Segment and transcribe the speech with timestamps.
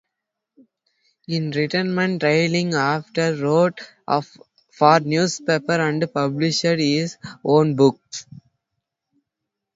[1.27, 3.81] In retirement Darling often wrote
[4.71, 8.25] for newspapers, and published his own books.